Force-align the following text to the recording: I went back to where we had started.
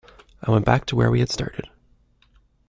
I 0.41 0.49
went 0.49 0.65
back 0.65 0.87
to 0.87 0.95
where 0.95 1.11
we 1.11 1.19
had 1.19 1.29
started. 1.29 1.69